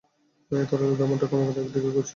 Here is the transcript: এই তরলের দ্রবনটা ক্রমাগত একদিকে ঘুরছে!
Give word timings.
এই 0.51 0.65
তরলের 0.69 0.97
দ্রবনটা 0.97 1.25
ক্রমাগত 1.27 1.57
একদিকে 1.59 1.79
ঘুরছে! 1.85 2.09